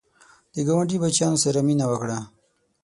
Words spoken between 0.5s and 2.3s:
د ګاونډي بچیانو سره مینه وکړه